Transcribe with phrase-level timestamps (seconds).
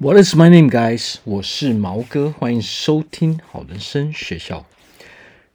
[0.00, 1.16] What is my name, guys？
[1.24, 4.64] 我是毛哥，欢迎收听好人生学校。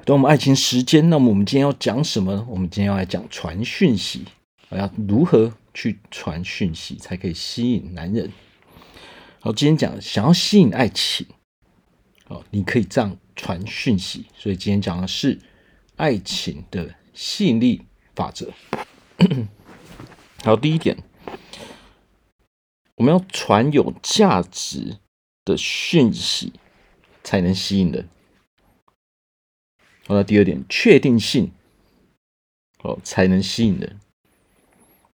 [0.03, 2.45] 等我们爱情时间，那么我们今天要讲什么呢？
[2.49, 4.25] 我们今天要来讲传讯息，
[4.67, 8.29] 我要如何去传讯息才可以吸引男人？
[9.39, 11.25] 好，今天讲想要吸引爱情，
[12.25, 14.25] 好，你可以这样传讯息。
[14.35, 15.39] 所以今天讲的是
[15.95, 17.83] 爱情的吸引力
[18.13, 18.51] 法则。
[20.43, 20.97] 好，第一点。
[22.95, 24.99] 我们要传有价值
[25.43, 26.53] 的讯息，
[27.23, 28.07] 才能吸引人。
[30.05, 31.51] 好，那第二点，确定性，
[32.83, 33.99] 哦，才能吸引人。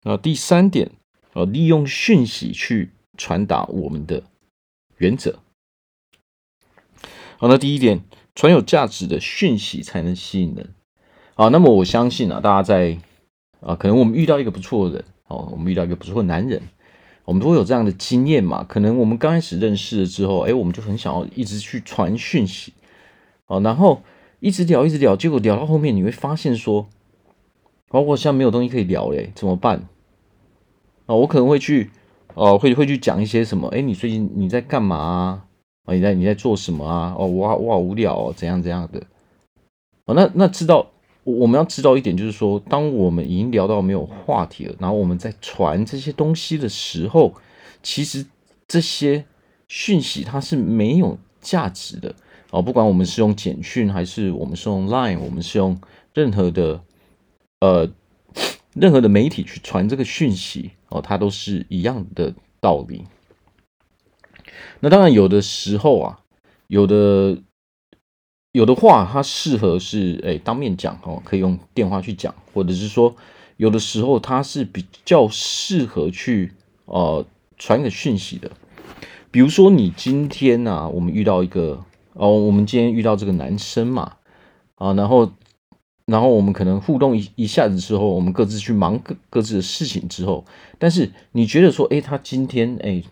[0.04, 0.92] 那，第三点，
[1.34, 4.24] 哦，利用讯息去传达我们的
[4.98, 5.40] 原则。
[7.38, 8.04] 好，那第一点，
[8.36, 10.76] 传有价值的讯息才能吸引人。
[11.34, 13.00] 好，那么我相信啊，大家在
[13.62, 16.62] 啊，可能我们遇到一个不错的人，哦，我们遇到一个不错的男人。
[17.26, 18.64] 我们都会有这样的经验嘛？
[18.64, 22.74] 可能我们刚开始认识了之后，哎，我们就很想要一直去传讯息，
[23.48, 24.02] 哦，然后
[24.40, 26.88] 一直聊，一直聊，结果聊到后面，你会发现说，
[27.90, 29.88] 哦，我现在没有东西可以聊嘞，怎么办？
[31.06, 31.92] 哦，我可能会去，
[32.34, 33.68] 哦，会会去讲一些什么？
[33.70, 35.46] 哎，你最近你在干嘛啊？
[35.86, 37.16] 哦，你在你在做什么啊？
[37.18, 39.02] 哦，我我好无聊哦，怎样怎样的？
[40.06, 40.93] 哦，那那知道。
[41.24, 47.34] 我们要知道一点，就是说，当我们已经聊到没有话题了，然后我们在传这些东西的时候，
[47.82, 48.26] 其实
[48.68, 49.24] 这些
[49.70, 52.14] 讯息它是没有价值的
[52.52, 52.62] 哦。
[52.62, 55.80] 不管我们是用简讯，还是我们是用 Line，我们是用
[56.14, 56.82] 任何的
[57.62, 57.90] 呃
[58.74, 63.06] 任何的媒体去传这个讯息哦，它都是一样的道理。
[64.82, 66.20] 那当然，有的时候啊，
[66.68, 67.38] 有的。
[68.54, 73.16] 有的话，它适合是诶当面讲哦，可以用电话去讲，或者是说，
[73.58, 76.54] 有的时候它是比较适合去
[76.86, 77.26] 呃
[77.58, 78.52] 传一个讯息的。
[79.32, 81.84] 比如说，你今天啊，我们遇到一个
[82.14, 84.18] 哦，我们今天遇到这个男生嘛，
[84.76, 85.32] 啊，然后
[86.06, 90.46] 然后我们可能互动一一下子之后，我们各自去忙各各自的事情之后，
[90.78, 93.04] 但是你觉得说，诶，他今天诶。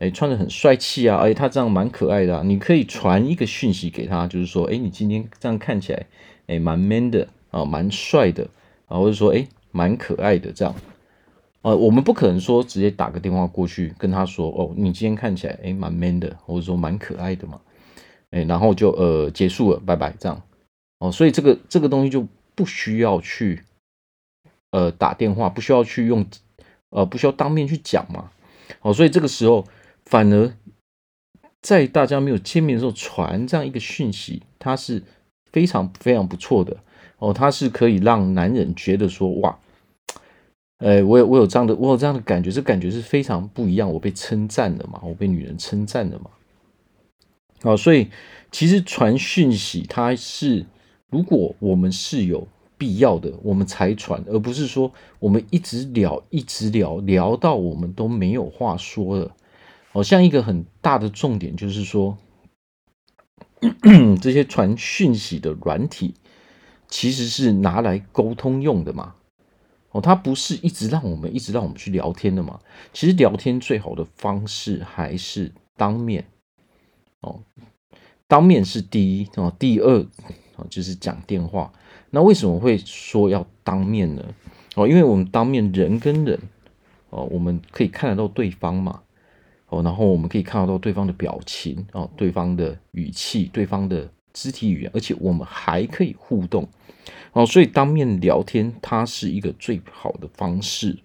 [0.00, 1.18] 哎，穿的很帅气啊！
[1.18, 2.42] 哎，他这样蛮可爱的啊。
[2.42, 6.06] 你可以传一个讯息给他，就是说，哎，你今天这样看起来，
[6.46, 8.48] 哎，蛮 man 的啊，蛮帅的
[8.86, 10.74] 啊，或者说，哎，蛮可爱的这样。
[11.60, 17.60] 呃，我们不可能说直接打个电话过去跟他说，哦，你今天看起来，哎，蛮 man 的，或者说蛮可爱的嘛。
[18.30, 20.42] 哎，然后就呃结束了，拜拜这样。
[21.00, 23.62] 哦，所以这个这个东西就不需要去
[24.70, 26.24] 呃打电话，不需要去用
[26.88, 28.30] 呃不需要当面去讲嘛。
[28.80, 29.66] 哦，所以这个时候。
[30.10, 30.52] 反而
[31.62, 35.04] 在大家没有见面的时候传这样一个讯息，它是
[35.52, 36.78] 非常非常不错的
[37.18, 39.56] 哦，它是可以让男人觉得说哇，
[40.78, 46.30] 哎，我有我有这样的我有这样的感觉，这感觉是非常不一样，我被称赞了嘛，我被女人称赞了嘛，
[47.62, 48.08] 哦，所以
[48.50, 50.66] 其实传讯息它是，
[51.08, 54.90] 如果我们是有必要的，我们才传，而不是说
[55.20, 59.36] 我们一直聊一直聊聊到我们都没有话说了。
[59.92, 62.16] 好像一个很大的重点就是说，
[64.22, 66.14] 这些传讯息的软体
[66.88, 69.14] 其实是拿来沟通用的嘛。
[69.90, 72.60] 哦，它不是一直让我们一直让我们去聊天的嘛。
[72.92, 76.24] 其实聊天最好的方式还是当面。
[77.22, 77.40] 哦，
[78.28, 80.06] 当面是第一哦，第二
[80.54, 81.72] 哦就是讲电话。
[82.10, 84.24] 那为什么会说要当面呢？
[84.76, 86.38] 哦，因为我们当面人跟人
[87.10, 89.02] 哦，我们可以看得到对方嘛。
[89.70, 96.68] 哦，然后我们可以看得到对方的表情哦，对方的语气，对方的肢体语言，而且我们还可以互动
[97.32, 100.98] 哦，所以当面聊天它是一个最好的方式。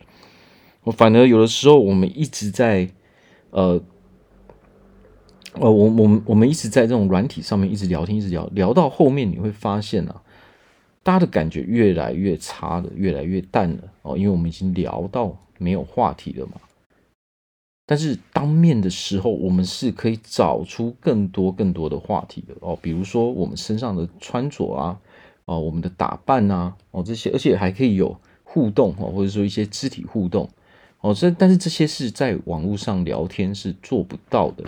[0.83, 2.89] 我，反而有的时候我们一直在
[3.51, 3.81] 呃
[5.53, 10.21] 呃，我我们我们一直在这种软体上面一直聊天，一直聊聊到后面，你会发现啊，
[11.01, 16.53] 大家的感觉越来越差了，越来越淡了哦，因为我们已经聊到没有话题了嘛。
[17.87, 24.99] 但是当面的时候，我们是可以找出更多更多的话题的哦，比如说我们身上的穿着啊，
[25.45, 30.49] 哦，我们的打扮啊，哦这些，而且还可以有互动哦，或者说一些肢体互动
[31.01, 34.63] 哦，这但是这些是在网络上聊天是做不到的，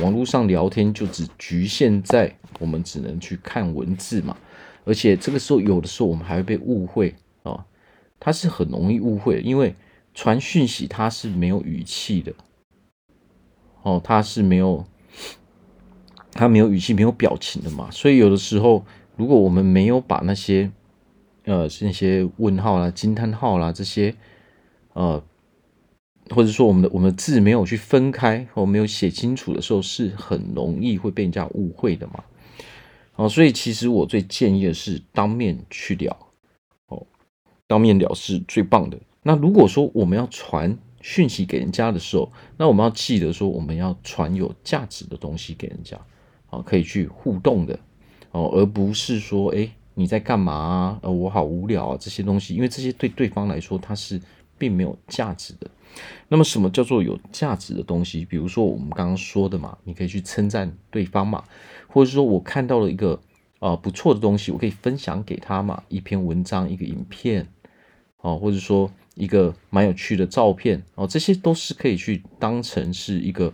[0.00, 4.36] 网络上聊天就只局限在我们只能去看文字嘛，
[4.84, 7.12] 而且这个时候有的时候我们还会被误会
[7.42, 7.64] 哦，
[8.20, 9.74] 它是很容易误会，因为
[10.14, 12.32] 传讯息它是没有语气的。
[13.82, 14.84] 哦，他是没有，
[16.32, 18.84] 他没有语气、没有表情的嘛，所以有的时候，
[19.16, 20.70] 如果我们没有把那些，
[21.44, 24.14] 呃，那些问号啦、惊叹号啦这些，
[24.92, 25.22] 呃，
[26.30, 32.22] 或者说我们的我们的字没有去分开，或没有写清楚的时候，是很容易会被人家误会的嘛。
[33.16, 36.16] 哦，所以其实我最建议的是当面去聊，
[36.86, 37.04] 哦，
[37.66, 38.98] 当面聊是最棒的。
[39.22, 46.00] 那如果说我们要传讯息给人家的时候，那我们要记得说，我们要传有价值的东西给人家，
[46.48, 47.78] 啊，可以去互动的，
[48.30, 50.98] 哦，而不是说，哎，你在干嘛啊？
[51.02, 54.18] 呃，我好无聊啊，这些东西，因为这些对对方来说，它是
[54.56, 55.68] 并没有价值的。
[56.28, 58.24] 那么，什么叫做有价值的东西？
[58.24, 61.44] 比如说我们刚刚说的嘛，你可以去称赞对方嘛，
[61.88, 63.20] 或者说我看到了一个
[63.58, 67.46] 啊、不错的东西，我可以分享给他嘛，一篇文章、一个影片，
[68.22, 73.52] 哦，或者说一个蛮有趣的照片，哦，这些都是可以去当成是一个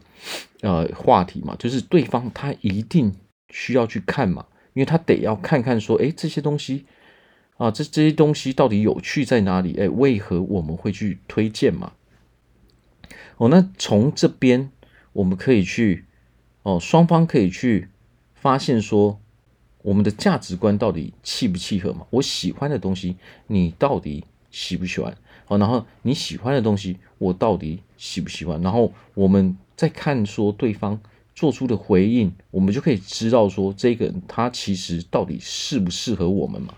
[0.61, 3.13] 呃话题嘛，就是对方他一定
[3.51, 6.85] 需要去看嘛，因为他得要看看说，诶，这些东西
[7.57, 9.75] 啊，这这些东西到底有趣在哪里？
[9.75, 11.93] 诶，为何我们会去推荐嘛？
[13.39, 14.71] 哦，那从这边
[15.13, 16.05] 我们可以去
[16.63, 17.89] 哦，双方可以去
[18.35, 19.21] 发现说，
[19.83, 22.07] 我们的价值观到底契不契合嘛？
[22.11, 23.17] 我喜欢的东西，
[23.49, 25.17] 你到底喜不喜欢？
[25.49, 28.61] 哦，然后你喜欢的东西，我到底喜不喜欢？
[28.63, 31.01] 然后我们再看说对方
[31.35, 36.75] 做出的回应，我们就可以知道说这个人他其实到底适不适合我们嘛？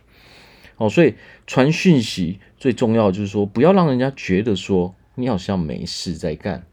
[0.78, 1.14] 哦，所以
[1.46, 4.94] 传讯息最重要的就是说，不要让人家觉得说。
[5.16, 6.64] 你好像没事在干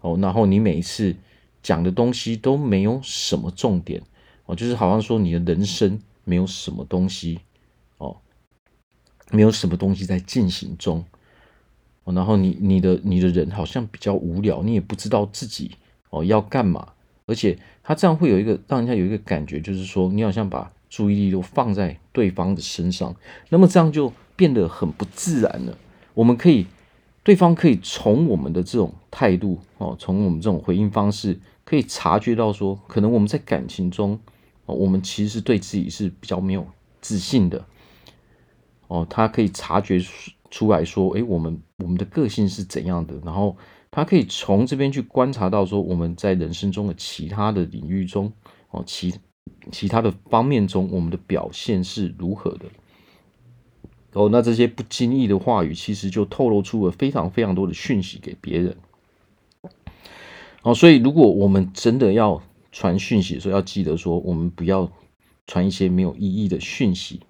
[0.00, 1.14] 哦，然后你每一次
[1.62, 4.00] 讲的东西都没有什么重点
[4.46, 7.40] 哦，就是好像说你的人生没有什么东西
[7.98, 8.16] 哦，
[9.30, 11.04] 没有什么东西在进行中，
[12.12, 15.72] 然后你你的你的人好像比较无聊，你也不知道自己
[16.10, 16.88] 哦要干嘛，
[17.26, 23.14] 而且他这样会有一个让人家有一个感觉，就是说你好像把注意力都放在对方的身上，
[23.48, 25.76] 那么这样就变得很不自然了。
[26.14, 26.66] 我们可以。
[27.22, 34.18] 对方可以从我们的这种态度哦，从我们这种回应方式，可以察觉到说，可能我们在感情中
[34.64, 36.66] 哦，我们其实对自己是比较没有
[37.02, 37.62] 自信的
[38.88, 39.06] 哦。
[39.08, 40.00] 他可以察觉
[40.50, 43.14] 出来说，诶，我们我们的个性是怎样的？
[43.24, 43.56] 然后
[43.90, 48.32] 他可以从这边去观察到说，我们在人生中的其他的领域中
[48.70, 49.14] 哦，其
[49.70, 52.66] 其他的方面中，我们的表现是如何的。
[54.12, 58.76] 哦，那这些不经意的话语，其实就透露出了非常非常多的讯息给别人。
[60.62, 62.42] 哦，所以如果我们真的要
[62.72, 64.90] 传讯息的时候，要记得说，我们不要
[65.46, 67.20] 传一些没有意义的讯息。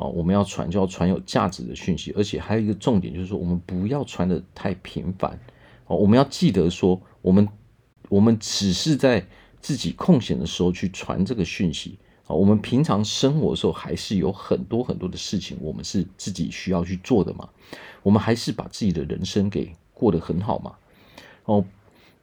[0.00, 5.38] 哦，我们要传就要传有价值的讯息，而且还有一个重点就是说，我们不要传的太频繁。
[5.86, 7.46] 哦，我们要记得说，我们
[8.08, 9.26] 我们只是在
[9.60, 11.98] 自己空闲的时候去传这个讯息。
[12.26, 17.46] 啊我们平常生活的时候，还是有很多很多的事情，我们是自己需要去做的嘛。
[18.02, 20.72] 我们还是把自己的人生给过得很好嘛。
[21.44, 21.62] 哦，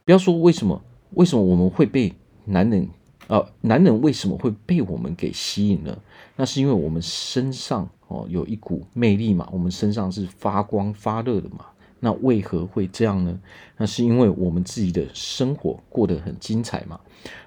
[0.04, 2.12] 不要说为什么，为什么我们会被
[2.46, 2.88] 男人
[3.28, 5.96] 呃，男人为什么会被我们给吸引呢？
[6.36, 11.66] 那是因为我们身上哦有一股魅力嘛，我们身上是发光发热的嘛。
[12.00, 13.38] 那为何会这样呢？
[13.76, 16.98] 那是因为我们自己的生活过得很精彩嘛。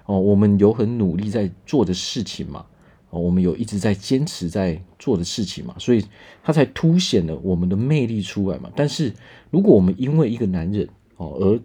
[0.06, 2.66] 哦，我们有很努力在做的事情嘛。
[3.10, 6.04] 哦，我们有一直在坚持在做的事情嘛，所以
[6.44, 8.70] 它才凸显了我们的魅力出来嘛。
[8.76, 9.12] 但是
[9.50, 11.60] 如果我们因为一个男人哦而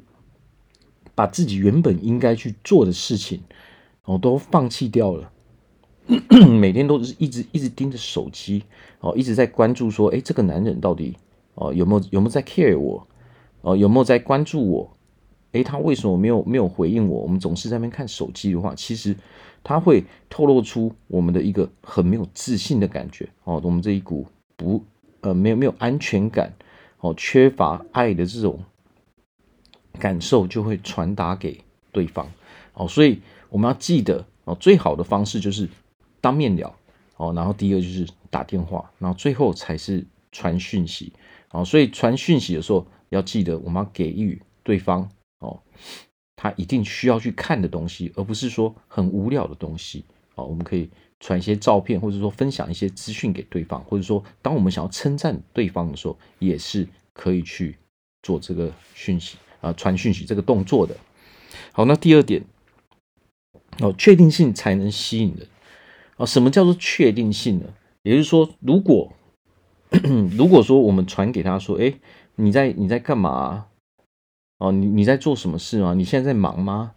[1.14, 3.42] 把自己原本应该去做的事情
[4.08, 5.32] 哦都放弃掉了，
[6.60, 8.64] 每天都是一直一直盯着手机
[9.02, 11.16] 哦，一直在关注说，诶，这个男人到底。
[11.60, 13.08] 哦，有没有有没有在 care 我？
[13.62, 14.96] 哦，有没有在关注我？
[15.54, 17.22] 诶，他为什么没有没有回应我？
[17.22, 19.16] 我们总是在那边看手机的话，其实
[19.64, 23.28] 他会透露出我们的一个很没有自信的感觉。
[23.44, 24.84] 哦，我们这一股不
[25.22, 26.54] 呃没有没有安全感，
[27.00, 28.60] 哦，缺乏爱的这种
[29.98, 31.60] 感受就会传达给
[31.92, 32.30] 对方。
[32.76, 35.68] 哦，所以我们要记得哦，最好的方式就是
[36.22, 36.74] 当面聊。
[37.18, 41.12] 哦，然后第二就是打电话，然后最后才是传讯息。
[41.50, 45.60] 哦，所以传讯息的时候要记得，我们要给予对方哦，
[46.36, 50.06] 他一定需要去看的东西，而不是说很无聊的东西。
[50.36, 50.88] 哦，我们可以
[51.20, 57.76] 传一些照片，或者说分享一些资讯给对方，或者说当我们想要称赞对方的时候，也是可以去
[58.22, 60.96] 做这个讯息啊，传讯息这个动作的。
[61.72, 62.44] 好，那第二点
[63.80, 65.48] 哦，确定性才能吸引人
[66.18, 66.26] 哦。
[66.26, 67.66] 什么叫做确定性呢？
[68.04, 69.14] 也就是说，如果
[70.36, 71.94] 如果说我们传给他说，哎，
[72.36, 73.68] 你在你在干嘛？
[74.60, 75.94] 哦，你你在做什么事吗？
[75.94, 76.94] 你现在在忙吗？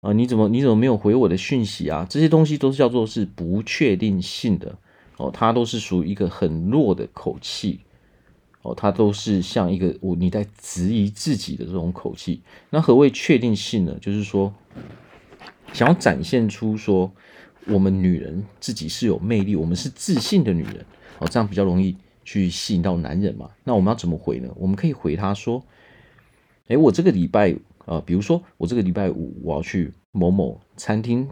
[0.00, 2.06] 啊，你怎么你怎么没有回我的讯息啊？
[2.08, 4.76] 这些东西都是叫做是不确定性的
[5.16, 7.80] 哦，它都是属于一个很弱的口气
[8.62, 12.42] 哦，它都是像一个我你在质疑自己的这种口气。
[12.70, 13.96] 那何谓确定性呢？
[14.00, 14.52] 就是说，
[15.72, 17.10] 想要展现出说
[17.66, 20.84] 我们女人自己是有魅力，我们是自信的女人
[21.18, 23.50] 哦，这样比较容易去吸引到男人嘛。
[23.64, 24.48] 那我们要怎么回呢？
[24.56, 25.62] 我们可以回他说
[26.68, 31.22] ：“诶，我这个礼拜啊、呃，比如说我这个礼拜五我要去某某餐厅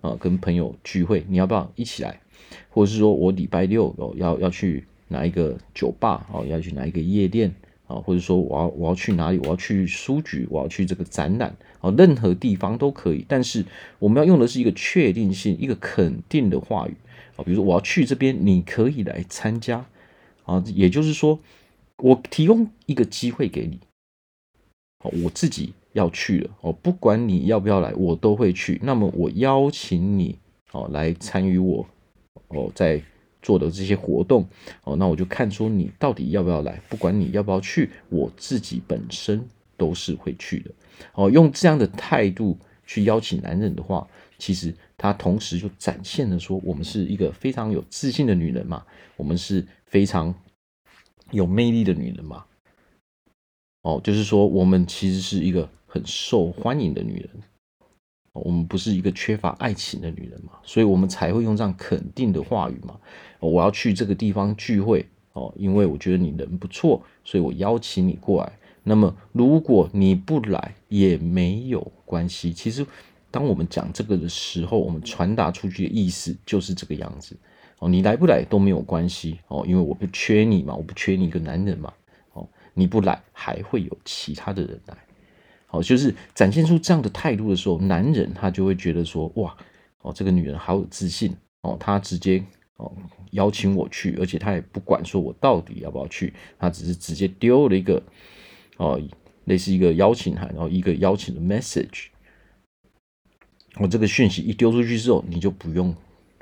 [0.00, 2.20] 啊、呃，跟朋友聚会，你要不要一起来？
[2.70, 7.54] 或者是说我礼拜六哦要要去。”哪一个酒吧哦，要去哪一个夜店
[7.86, 9.38] 啊，或者说我要我要去哪里？
[9.40, 13.24] 我要去书局，我要去这个展览啊，任何地方都可以。
[13.28, 13.64] 但是
[13.98, 16.94] 我们要用的是一个确定性、一个肯定的话语
[17.36, 19.84] 啊，比如说我要去这边，你可以来参加
[20.44, 21.38] 啊，也就是说，
[21.98, 23.78] 我提供一个机会给你，
[25.22, 28.80] 我自己要去了哦，不管你要不要来，我都会去。
[28.82, 30.38] 那么我邀请你
[30.72, 31.86] 哦来参与我
[32.48, 33.02] 哦在。
[33.44, 34.48] 做的这些活动
[34.84, 36.80] 哦，那我就看出你到底要不要来。
[36.88, 39.46] 不管你要不要去，我自己本身
[39.76, 40.70] 都是会去的。
[41.12, 44.08] 哦，用这样的态度去邀请男人的话，
[44.38, 48.82] 其实他同时就展现了说，我们是一个非常有自信的女人嘛，
[49.16, 50.34] 我们是非常
[51.30, 52.46] 有魅力的女人嘛。
[53.82, 57.28] 哦，就是说我们其实是一个很受欢迎的女人。
[58.32, 62.98] 我们不是一个缺乏爱情的女人嘛，所以我们才会用这样肯定的话语嘛。
[63.48, 68.52] 我要去这个地方聚会哦，因为我觉得你人不错，所以我邀请你过来。
[68.82, 72.52] 那么如果你不来也没有关系。
[72.52, 72.86] 其实，
[73.30, 77.34] 当我们讲这个的时候，我们传达出去的意思就是这个样子
[77.78, 77.88] 哦。
[77.88, 81.92] 你来不来都没有关系哦，因为我不缺你嘛，我不缺你一个男人嘛。
[82.34, 84.96] 哦，你不来还会有其他的人来。
[85.70, 89.56] 哦，就是展现出这样的态度的时候，男人他就会觉得说，哇，
[90.02, 92.44] 哦，这个女人好有自信哦，她直接
[92.76, 92.92] 哦
[93.30, 98.02] 邀请我去，而且他也不管说我到底要不要去，他只是直接丢了一个
[98.76, 99.00] 哦
[99.44, 102.06] 类似一个邀请函，然后一个邀请的 message。
[103.76, 105.94] 我这个讯息一丢出去之后，你就不用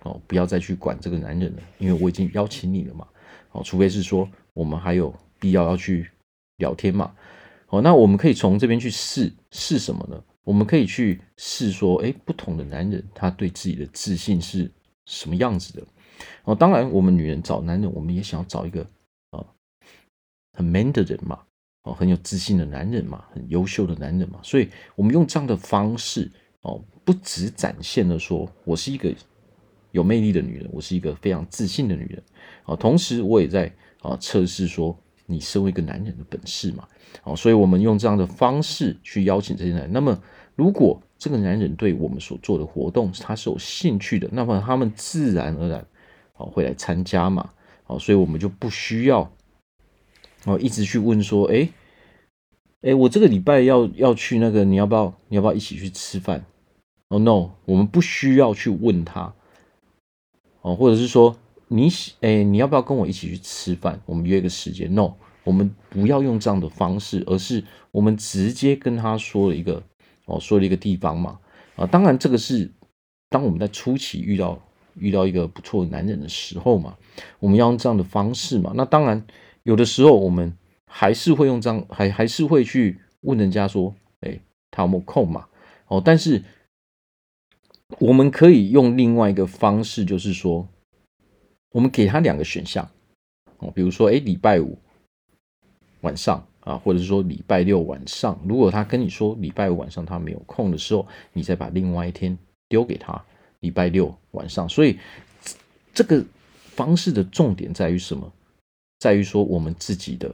[0.03, 3.07] 哦不要再去管这个男人了，因为我已经邀请你了嘛。
[3.53, 6.11] 哦，除非是说我们还有必要要去
[6.59, 7.15] 聊天嘛。
[7.69, 10.23] 哦，那我们可以从这边去试试什么呢？
[10.45, 14.71] 我们可以去试说，哎，不同的男人他对自己的自信是
[15.07, 15.87] 什么样子的？
[16.45, 18.83] 哦，当然，我们女人找男人，我们也想要找一个
[19.31, 19.45] 啊
[20.52, 21.41] 很 man 的人嘛，
[21.85, 24.38] 哦，很有自信的男人嘛，很优秀的男人嘛。
[24.43, 26.31] 所以，我们用这样的方式，
[26.62, 29.14] 哦，不只展现了说我是一个
[29.91, 32.23] 有魅力的女人，我是一个非常自信的女人，
[32.64, 34.97] 啊，同时我也在啊测试说。
[35.25, 36.87] 你身为一个男人的本事嘛，
[37.23, 39.93] 哦，所以我们用这样的方式去邀请这些男人。
[39.93, 40.21] 那么，
[40.57, 45.87] 如果这个男人对我们所做的活动他是有兴趣的，那么他们自然而然
[46.43, 47.51] 哦会来参加嘛，
[47.87, 49.31] 哦，所以我们就不需要
[50.45, 51.69] 哦一直去问说，哎，
[52.83, 56.45] 哎，我这个礼拜要要去那个，你要不要你要不要一起去吃饭？
[57.09, 59.33] 哦，no，我们不需要去问他，
[60.63, 61.37] 哦，或者是说。
[61.75, 61.89] 你
[62.21, 63.99] 哎，你要不要跟我一起去吃饭？
[64.05, 64.95] 我们约个时间。
[64.95, 69.83] No，我们不要用这样的方式，而是我们直接跟他说了一个
[70.27, 71.41] 哦，说了一个地方嘛。
[71.77, 72.71] 啊，当然这个是
[73.31, 74.61] 当我们在初期遇到
[74.95, 76.97] 遇到一个不错的男人的时候嘛，
[77.39, 78.73] 我们要用这样的方式嘛。
[78.75, 79.25] 那当然
[79.63, 80.57] 有的时候我们
[80.87, 84.39] 还是会用这样，还还是会去问人家说，哎，
[84.71, 85.47] 他有没有空嘛？
[85.89, 86.43] 哦，但是
[87.99, 90.69] 我们可以用另外一个方式，就是说。
[91.75, 92.87] 我们给他两个选项
[93.57, 94.77] 哦，比如说，哎，礼拜五
[96.03, 102.37] 晚上啊，或者是说礼拜六晚上，如果他跟你说礼拜五晚上他没有空的时候，你再把另外一天
[102.69, 103.25] 丢给他，
[103.62, 104.69] 礼拜六晚上。
[104.69, 104.99] 所以
[105.92, 106.23] 这个
[106.66, 108.31] 方式的重点在于什么？
[109.00, 110.33] 在于说我们自己的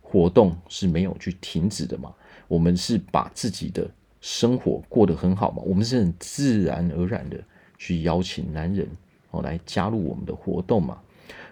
[0.00, 2.12] 活动是没有去停止的嘛，
[2.48, 3.88] 我们是把自己的
[4.20, 7.42] 生活过得很好嘛，我们是很自然而然的
[7.78, 8.86] 去邀请男人。
[9.32, 10.98] 哦，来加入我们的活动嘛？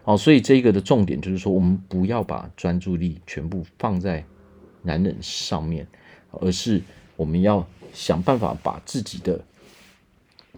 [0.02, 4.24] 好，所以这个的重点就是说，我们不要把专注力全部放在
[4.82, 5.86] 男人上面，
[6.32, 6.82] 而是
[7.14, 7.64] 我们要
[7.94, 9.40] 想办法把自己的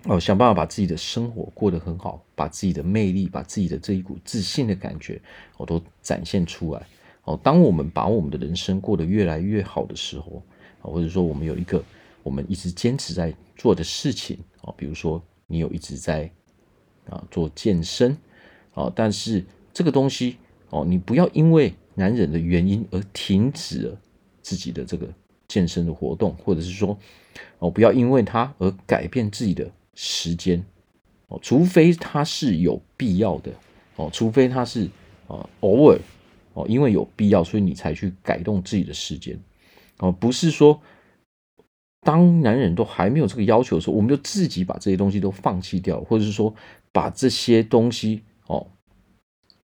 [0.04, 5.21] 哦，想办法把自己的生活过得很好，把自己的魅力，把自己的这一股自信的感觉，
[5.57, 6.87] 我都展现出来。
[7.25, 10.42] 哦，当我们把我们的人生过得越来越好的时候，
[10.80, 11.83] 或者说我们有一个
[12.23, 16.30] 我们一直坚持在做的事情，哦，比如说你有一直在。
[17.09, 18.16] 啊，做健身，
[18.73, 20.37] 啊，但是这个东西
[20.69, 23.99] 哦，你不要因为男人的原因而停止了
[24.42, 25.09] 自己的这个
[25.49, 26.97] 健身的活动，或者是说
[27.59, 30.64] 哦，不要因为他而改变自己的时间。
[31.28, 33.52] 哦，除非他是有必要的。
[33.97, 34.88] 哦，除非他是
[35.28, 35.99] 啊偶尔
[36.54, 39.38] 哦，因为有必要，所以你才去改动自己的时间。
[39.99, 40.80] 哦，不是说
[42.00, 46.54] 当男人都还没有这个要求的时候，我们就自己把这些东西都放弃掉，或者是说
[46.92, 48.66] 把这些东西哦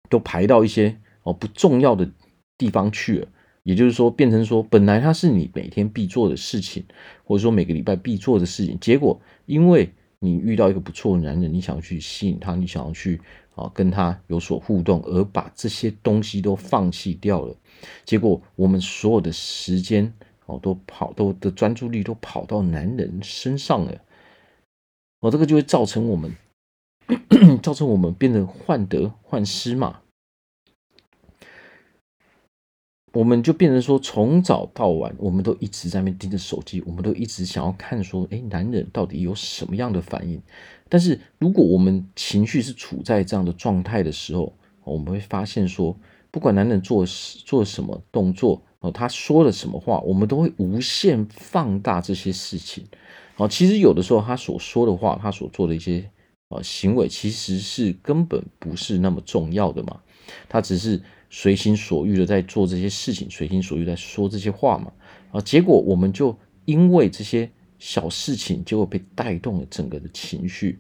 [0.10, 2.10] 都排到一些哦不重要的
[2.58, 3.28] 地方去了。
[3.64, 6.84] 也就是说，变成说，本来它是你每天必做的事情，
[7.24, 9.88] 或者说每个礼拜必做的事情，结果因为
[10.24, 13.20] 你遇到一个不错的男人，你想要去吸引他，你想要去
[13.56, 17.56] 啊跟他有所互动，而把这些东西都放弃掉了，
[18.06, 20.14] 结果我们所有的时间
[20.46, 24.00] 哦都跑都的专注力都跑到男人身上了，
[25.22, 26.36] 哦，这个就会造成我们
[27.64, 30.02] 造成我们变得患得患失嘛。
[33.14, 40.42] 我们就变成说，从早到晚，我们都一直在那边盯着手机，我们都一直想要看说，哎，男人到底有什么样的反应？
[40.88, 44.54] 但是如果我们情绪是处在这样的状态的时候，
[44.86, 45.94] 我们会发现说，
[46.32, 47.06] 不管男人做
[47.46, 52.86] 做什么动作，哦，他说了什么话，我们都会无限放大这些事情。
[53.36, 56.10] 哦，其实有的时候他所说的话，他所做的一些
[56.48, 60.00] 呃行为，其实是根本不是那么重要的嘛，
[60.48, 61.02] 他只是。
[61.34, 64.92] 随心所欲的在做这些事情，随心所欲在说这些话嘛，
[65.32, 70.78] 啊，结果我们就因为这些小事情，结果被带动了整个的情绪。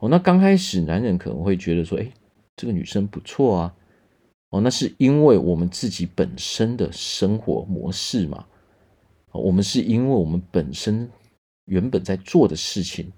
[0.00, 2.12] 哦，那刚开始男人可能会觉得说，哎，
[2.56, 3.74] 这个女生不错啊，
[4.50, 8.44] 哦，那是因为我们自己本身的生活模式嘛，
[9.30, 11.08] 我们是因为我们本身
[11.66, 13.12] 原本在做的事情，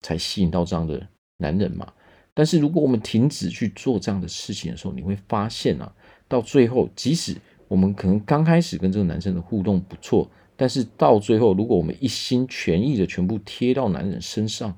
[0.00, 1.04] 才吸引到这样的
[1.38, 1.92] 男人嘛。
[2.32, 5.92] 但是如果我们停止去做这样的事情的时候，你会发现啊。
[6.30, 14.76] 到最后，即使我们可能刚开始跟这个男生的互动不错，但是到最后，如果我们一心全意的全部贴到男人身上，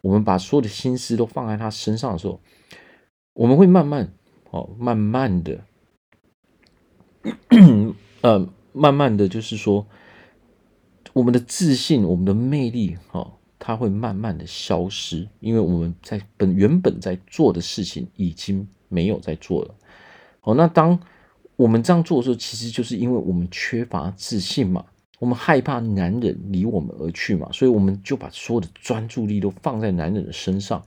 [0.00, 2.40] 我们把所有的心思都放在他身上的时候，
[3.34, 4.12] 我们会慢慢
[4.50, 5.64] 哦，慢慢的，
[8.20, 9.84] 呃，慢慢的就是说，
[11.12, 19.74] 我们的自信、我们的魅力，哦，它会慢慢的消失，因为我们在本原本在做的事情已经没有在做了。
[20.42, 20.98] 哦，那当
[21.56, 24.84] 我们这样做的时候，其实就是因为我们缺乏自信嘛，
[25.18, 30.82] 我们害怕男人离我们而去嘛，所以我们就把所有的专注力都放在男人的身上。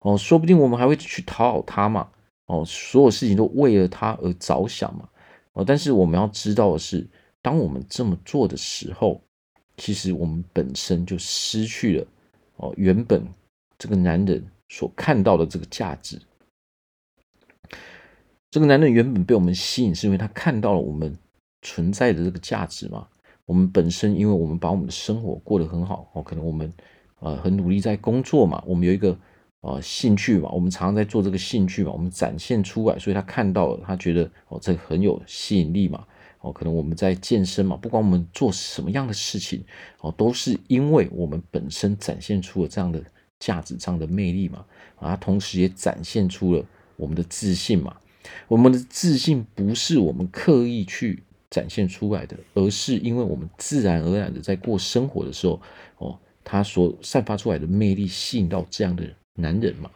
[0.00, 2.08] 哦，说不定我们还会去讨好他嘛。
[2.46, 5.08] 哦，所有事情都为了他而着想嘛。
[5.52, 7.06] 哦，但是我们要知道的是，
[7.42, 9.20] 当我们这么做的时候，
[9.76, 12.06] 其实我们本身就失去了
[12.56, 13.26] 哦，原本
[13.78, 16.20] 这个男人所看到的这个价值。
[18.56, 21.14] 这个男人原本被我们吸引，是因为他看到了我们
[21.60, 23.06] 存在的这个价值嘛。
[23.44, 26.72] 我们本身，因为我们把我们的生活过得很好哦，可能我们
[27.20, 29.14] 呃很努力在工作嘛，我们有一个
[29.60, 36.02] 呃兴趣嘛，我们常常在做这个兴趣嘛，我们展现出来，所以他看到了，他觉得哦这很有吸引力嘛。
[36.40, 39.62] 哦，可能我们在健身嘛，不管我们做什么样的事情
[40.00, 43.04] 哦，都是因为我们本身展现出了这样的
[43.38, 44.64] 价值、这样的魅力嘛。
[44.94, 46.64] 啊，同时也展现出了
[46.96, 47.94] 我们的自信嘛。
[48.48, 55.60] 我们的自信不是我们刻意去展现出来的，而是因为我们自然而然的在过生活的时候，
[55.98, 59.90] 哦，他所散发出来的魅力吸引到这样的男人嘛，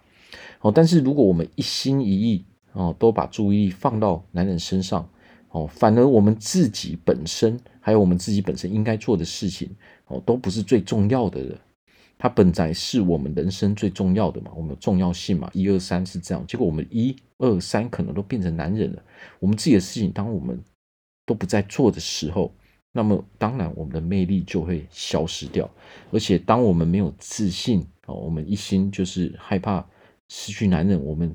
[0.60, 5.08] 哦，但是如果我们一心一意哦，都把注意力放到男人身上，
[5.50, 9.68] 哦，反而我们自己本身还有我们自己本身应该做的事情，
[10.06, 11.58] 哦，都不是最重要的了。
[12.22, 16.46] 它本来是我们人生最重要的嘛，我们的重要性嘛，一二三是这样。
[16.46, 19.02] 结果我们一二三可能都变成男人了。
[19.38, 20.62] 我们自己的事情，当我们
[21.24, 22.52] 都不再做的时候，
[22.92, 25.66] 那么当然我们的魅力就会消失掉。
[26.12, 29.82] 而且当我们没有自信哦，我们一心就是害怕
[30.28, 31.34] 失去男人，我们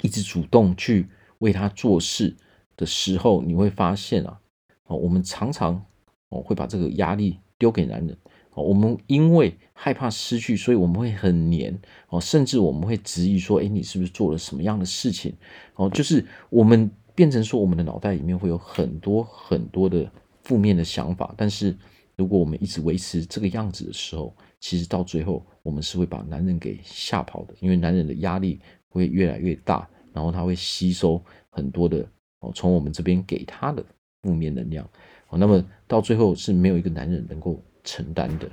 [0.00, 2.32] 一直主动去为他做事
[2.76, 4.40] 的时候，你会发现啊，
[4.84, 5.84] 哦，我们常常
[6.28, 8.16] 哦会把这个压力丢给男人。
[8.56, 15.34] 哦我们因为害怕失去，所以我们会很黏哦，甚至我们会质疑说：“哎，你是不是做了什么样的事情？”
[15.76, 20.10] 哦，就是我们变成说，我们的脑袋里面会有很多很多的
[20.42, 21.34] 负面的想法。
[21.36, 21.76] 但是，
[22.16, 31.98] 如果我们一直维持这个样子的时候，其实到最后，我们是会把男人给吓跑的，因为男人的压力会越来越大，然后他会吸收很多的
[32.40, 33.84] 哦，从我们这边给他的
[34.22, 34.88] 负面能量
[35.28, 37.62] 哦，那么到最后是没有一个男人能够。
[37.86, 38.50] 承担的，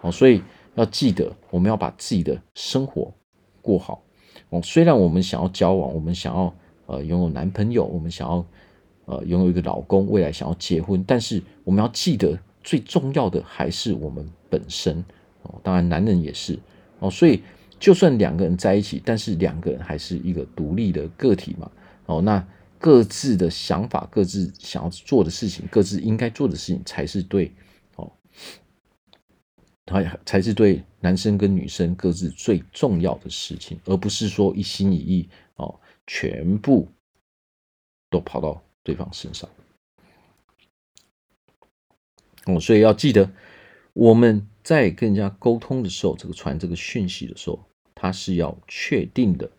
[0.00, 0.42] 哦，所以
[0.74, 3.14] 要记得，我们要把自己的生活
[3.62, 4.02] 过好。
[4.48, 6.52] 哦，虽然我们想要交往，我们想要
[6.86, 8.44] 呃拥有男朋友，我们想要
[9.04, 15.04] 呃拥有一个老公，未来想要结婚，但是我们要记得，最重要的还是我们本身。
[15.42, 16.58] 哦，当然男人也是。
[16.98, 17.42] 哦，所以
[17.78, 21.70] 就算两个人在一起，但是两个人还是一个独立的个体嘛。
[22.06, 22.44] 哦，那
[22.78, 27.52] 各自的想法、各自想要做的事情、各自应该做的事情才是对，
[29.90, 36.88] 他才是对男生跟女生各自最重要的事情，而不是说一心一意哦，全部
[38.08, 39.50] 都跑到对方身上。
[42.46, 43.28] 哦，所以要记得
[43.92, 47.58] 我们在跟人家沟通的时候，这个传这个讯息的时候，
[47.92, 49.50] 它是要确定的。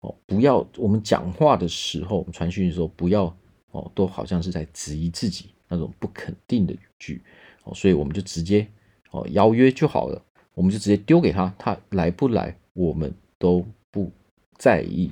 [0.00, 3.24] 哦，不要我们讲话的时候，我们传讯息的时候，不要
[3.70, 7.22] 哦，都好像是在质疑自己那种不肯定的语句
[7.62, 8.68] 哦，所以我们就直接
[9.10, 10.22] 哦邀约就好了，
[10.54, 14.10] 我们就直接丢给他，他来不来我们都不
[14.56, 15.10] 在意，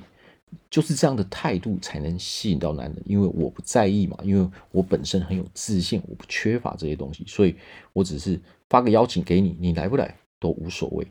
[0.69, 7.55] 就是这样的态度才能吸引到男人，因为我不在意嘛，因为我本身很有自信，我不缺乏这些东西，所以
[7.93, 11.07] 我只是发个邀请给你，你来不来都无所谓，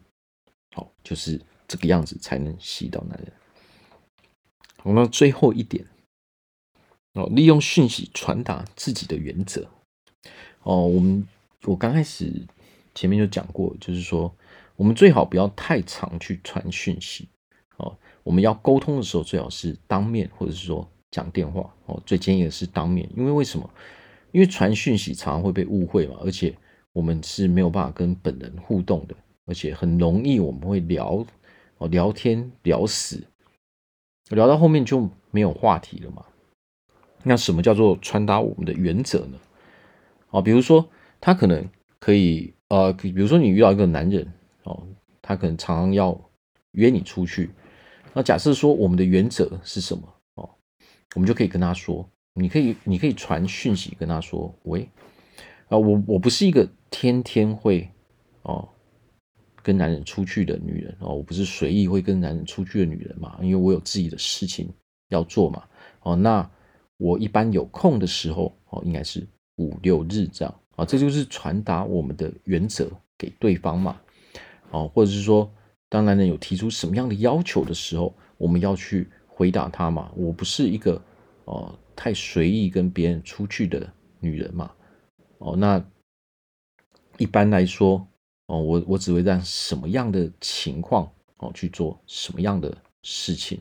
[0.74, 3.32] 好，就是这个样子才能吸引到男人。
[4.82, 5.84] 我们最后一点
[7.14, 9.66] 哦，利用讯息传达自己的原则
[10.62, 10.86] 哦。
[10.86, 11.26] 我们
[11.64, 12.46] 我刚开始
[12.96, 14.34] 前面就讲过，就是说
[14.74, 17.28] 我们最好不要太常去传讯息
[17.76, 17.96] 哦。
[18.24, 22.02] 我们要沟通的时候，最好是当面或者是说讲电话哦。
[22.04, 23.70] 最建议的是当面，因为为什么？
[24.32, 26.52] 因为传讯息常常会被误会嘛，而且
[26.92, 31.24] 我们是没有办法跟本人互动的，而且很容易我们会聊
[31.78, 33.22] 哦，聊天聊死。
[34.30, 36.24] 聊到后面就没有话题了嘛？
[37.22, 39.38] 那什么叫做传达我们的原则呢？
[40.30, 40.88] 哦，比如说
[41.20, 41.64] 他可能
[42.00, 44.26] 可以呃，比如说你遇到一个男人
[44.64, 44.86] 哦，
[45.22, 46.18] 他可能常常要
[46.72, 47.50] 约你出去。
[48.12, 50.02] 那假设说我们的原则是什么
[50.34, 50.50] 哦？
[51.14, 54.88] 我们就可以跟他说，你可以你可以传讯息跟他说，喂，
[55.68, 57.88] 啊，我我不是一个天天会
[58.42, 58.68] 哦。
[59.62, 64.72] 跟男人出去的女人哦，我不是随意会跟男人出去的女人嘛，因为我有自己的事情
[65.08, 65.64] 要做嘛。
[66.02, 66.48] 哦，那
[66.98, 69.26] 我一般有空的时候哦，应该是
[69.56, 74.00] 五六日这样啊，这就是传达我们的原则给对方嘛。
[74.70, 75.50] 哦，或者是说，
[75.88, 80.10] 当男人有提出什么样的要求的时候，我们要去回答他嘛。
[80.16, 81.00] 我不是一个
[81.44, 84.70] 哦太随意跟别人出去的女人嘛。
[85.38, 85.84] 哦，那
[87.18, 88.06] 一般来说。
[88.48, 93.60] 哦，我我只会在什么样的情况哦去做什么样的事情，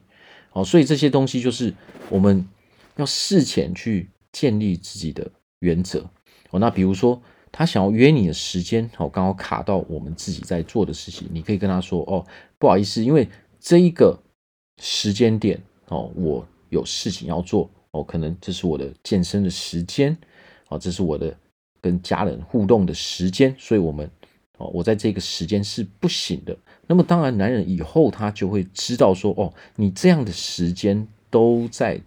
[0.53, 1.73] 哦，所以这些东西就是
[2.07, 2.47] 我们
[2.95, 5.27] 要事前去建立自己的
[5.65, 5.99] 原则
[6.51, 6.59] 哦。
[6.59, 7.19] 那比如说
[7.51, 12.25] 他想要约你的时间哦，刚好卡到我们自己在做的事情，你可以跟他说哦，
[12.59, 13.27] 不好意思，因为
[13.59, 14.17] 这一个
[14.81, 20.15] 时间点哦，我有事情要做哦，可能这是我的健身的时间
[20.69, 21.35] 哦，这是我的
[21.81, 24.09] 跟家人互动的时间，所以我们。
[24.57, 26.57] 哦，我在这个时间是不行的。
[26.87, 31.99] 那么当然，男人以后他就会知道说，哦，你这样的时间都在，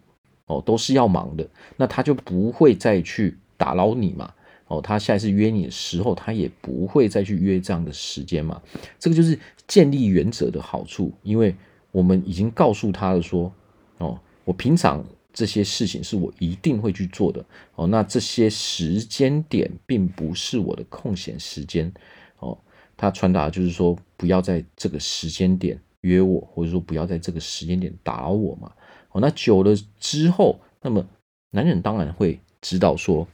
[0.47, 4.33] 哦，都是要忙的，那他就不会再去打扰你嘛。
[4.69, 8.61] 哦，他下一次约你的时候，他也不会再去约这样的时间嘛。
[8.99, 11.57] 这个就是建立原则的好处，因为
[11.91, 13.51] 我们已经告诉他了说，
[13.97, 17.43] 哦，我平常这些事情是我一定会去做的。
[17.77, 21.91] 哦，那这些时间点并不是我的空闲时间。
[22.41, 22.59] 哦，
[22.95, 28.71] 他传达就是说，不要在这个时间点约我，或者说不要在这个时间点打扰我嘛。
[29.13, 31.03] 哦，那久了之后，那么
[31.53, 33.27] 男人当然会知道说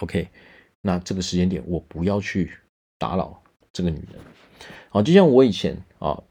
[0.00, 0.28] ，OK，
[0.80, 2.50] 那这个时间点我不要去
[2.98, 4.20] 打扰这个女人。
[4.88, 6.22] 好，就像我以前啊，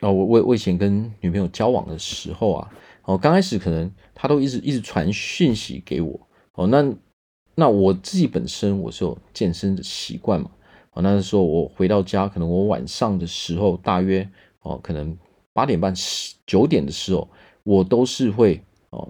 [0.00, 2.70] 啊，我我我以前跟女朋友交往的时候啊，
[3.04, 6.28] 哦，刚开始可能她都一直一直传讯息给我。
[6.52, 6.94] 哦，那
[7.54, 10.50] 那我自己本身我是有健身的习惯嘛。
[10.92, 14.28] 哦那时候我回到家，可能我晚上的时候，大约
[14.62, 15.16] 哦，可能
[15.52, 17.28] 八点半、十九点的时候，
[17.62, 18.60] 我都是会
[18.90, 19.08] 哦，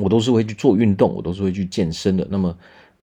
[0.00, 2.26] 我都是会去做运动，我都是会去健身的。
[2.30, 2.56] 那么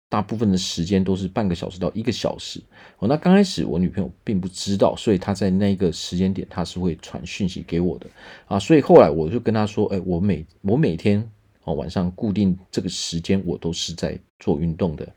[0.09, 2.61] 大部分的时间都是半个小时到一个小时。
[2.99, 8.07] 哦，那刚开始我女朋友并不知道，所以她在那个时间点，她是会传讯息给我的
[8.47, 8.59] 啊。
[8.59, 11.29] 所以后来我就跟她说：“哎，我每我每天
[11.65, 15.09] 哦晚上固定这个时间，我都是在做运动的。”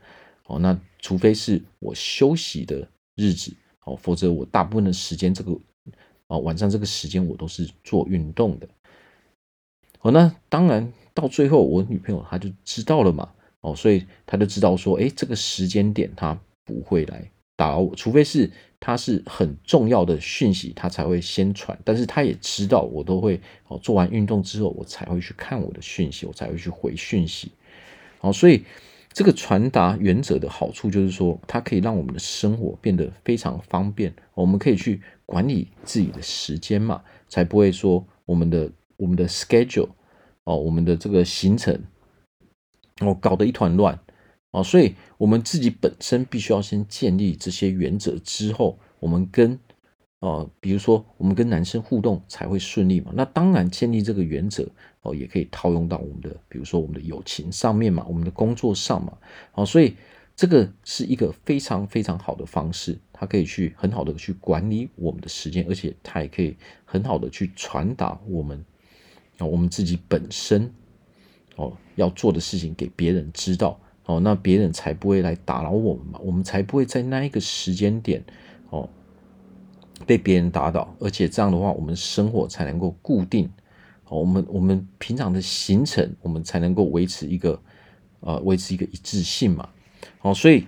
[0.48, 3.54] 哦，那除非是我休息的日子，
[3.84, 5.52] 哦，否则我大部分的时间，这个，
[6.28, 8.66] 哦，晚上这个时间我都是做运动的。
[10.00, 13.28] 哦，那当然到最后我女朋友她就知道了嘛，
[13.60, 21.78] 哦，所以她就知道说，诶，这个时间点她不会来打扰我，除非是她是很重要的讯息，她才会先传。
[21.84, 27.50] 但是她也知道我都会，哦，做完运动之后我才会去看我的讯息，我才会去回讯息。
[28.20, 28.64] 哦，所以。
[29.10, 34.14] 这个传达原则的好处就是说，它可以让我们的生活变得非常方便。
[34.34, 39.88] 我们可以去管理自己的时间嘛，才不会说我们的我们的 schedule
[40.48, 41.78] 哦，我们的这个行程
[43.00, 43.98] 哦搞得一团乱
[44.52, 49.58] 哦，所以我们自己本身必须要先建立这些原则之后，我们跟
[50.20, 53.12] 哦，比如说我们跟男生互动才会顺利嘛。
[53.14, 54.66] 那当然建立这个原则
[55.02, 59.12] 哦，也可以套用到我们的，比如说我们的友情上面嘛，我们的工作上嘛。
[59.52, 59.94] 哦，所以。
[60.40, 68.64] 这个是一个非常非常好的方式，它可以去很好的去管理我们的时间，而且它也可以很好的去传达我们
[69.38, 70.70] 啊我们自己本身
[71.56, 78.24] 哦要做的事情给别人知道哦，那别人才不会来打扰我们嘛，我们才不会在那一个时间点
[78.70, 78.88] 哦
[80.06, 83.50] 被别人打扰，而且这样的话，我们生活才能够固定
[84.04, 87.60] 哦，我们我们平常的行程，我们才能够维持一个
[88.20, 89.68] 呃维持一个一致性嘛。
[90.22, 90.64] 哦，所以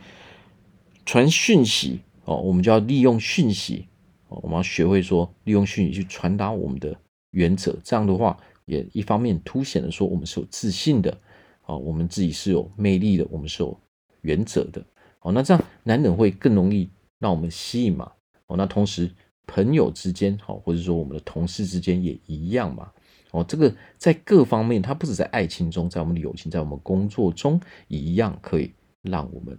[1.06, 3.86] 传讯息哦，我们就要利用讯息
[4.28, 6.94] 哦，我们要学会说利用讯息去传达我们的
[7.30, 7.78] 原则。
[7.84, 8.36] 这样的话，
[8.70, 11.16] 也一方面凸显了说我们是有自信的
[11.66, 13.78] 哦，我们自己是有魅力的，我们是有
[14.22, 14.82] 原则的
[15.20, 15.32] 哦。
[15.32, 18.10] 那这样男人会更容易让我们吸引嘛？
[18.46, 19.10] 哦，那同时
[19.46, 22.90] 朋友之间哦，或者说我们的同事之间也一样嘛？
[23.32, 28.72] 哦，这个在各方面，它不止在爱情中，在我们的友情，在我们工作中一样可以。
[29.02, 29.58] 让我们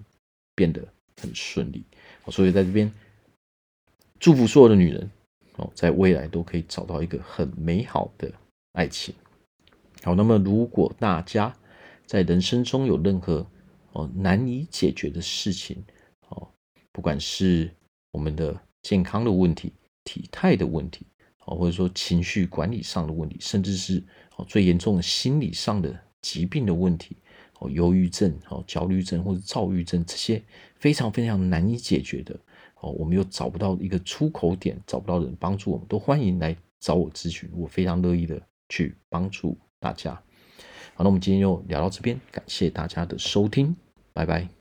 [0.53, 0.87] 变得
[1.19, 1.83] 很顺利，
[2.27, 2.93] 所以在这边
[4.19, 5.09] 祝福所有的女人
[5.55, 8.31] 哦，在未来都可以找到一个很美好的
[8.73, 9.13] 爱情。
[10.03, 11.55] 好，那么如果大家
[12.05, 13.45] 在人生中有任何
[13.93, 15.83] 哦难以解决的事情
[16.29, 16.47] 哦，
[16.91, 17.69] 不管是
[18.11, 21.05] 我们的健康的问题、体态的问题
[21.45, 24.03] 哦，或者说情绪管理上的问题，甚至是
[24.35, 27.17] 哦最严重的心理上的疾病的问题。
[27.59, 30.41] 哦，忧郁症、哦，焦虑症或者躁郁症这些
[30.77, 32.33] 非常非常难以解决的
[32.79, 40.13] 哦，我们又找不到一个出口点，找不到人帮助我们，都欢迎来找我咨询，我非常乐意的去帮助大家。
[40.95, 43.75] 好，那我们今天就聊到这边，感谢大家的收听，
[44.13, 44.60] 拜拜。